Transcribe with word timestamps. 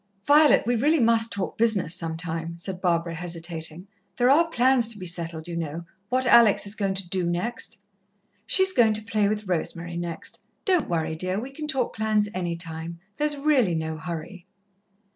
"Violet, 0.25 0.65
we 0.65 0.75
really 0.75 0.99
must 0.99 1.31
talk 1.31 1.59
business 1.59 1.93
some 1.93 2.17
time," 2.17 2.57
said 2.57 2.81
Barbara, 2.81 3.13
hesitating. 3.13 3.87
"There 4.17 4.31
are 4.31 4.47
plans 4.47 4.87
to 4.87 4.97
be 4.97 5.05
settled, 5.05 5.47
you 5.47 5.55
know 5.55 5.85
what 6.09 6.25
Alex 6.25 6.65
is 6.65 6.73
going 6.73 6.95
to 6.95 7.07
do 7.07 7.27
next." 7.29 7.77
"She's 8.47 8.73
going 8.73 8.93
to 8.93 9.03
play 9.05 9.27
with 9.27 9.45
Rosemary 9.47 9.97
next. 9.97 10.41
Don't 10.65 10.89
worry, 10.89 11.15
dear 11.15 11.39
we 11.39 11.51
can 11.51 11.67
talk 11.67 11.95
plans 11.95 12.27
any 12.33 12.55
time. 12.55 12.99
There's 13.17 13.37
really 13.37 13.75
no 13.75 13.95
hurry." 13.95 14.47